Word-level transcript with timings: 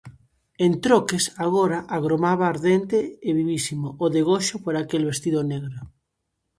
En 0.65 0.73
troques, 0.83 1.23
agora 1.45 1.77
agromaba 1.97 2.45
ardente 2.53 2.97
e 3.27 3.29
vivísimo 3.39 3.87
o 4.03 4.05
degoxo 4.15 4.55
por 4.65 4.73
aquel 4.77 5.03
vestido 5.11 5.41
negro. 5.51 5.79